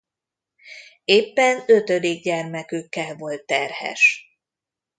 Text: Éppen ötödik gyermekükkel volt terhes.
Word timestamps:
Éppen 1.05 1.63
ötödik 1.67 2.21
gyermekükkel 2.23 3.15
volt 3.15 3.45
terhes. 3.45 4.25